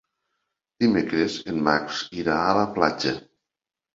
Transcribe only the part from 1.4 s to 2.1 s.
en Max